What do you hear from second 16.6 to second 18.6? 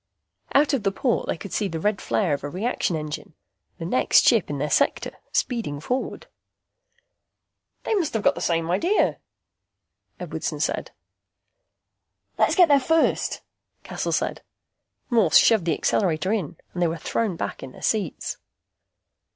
and they were thrown back in their seats.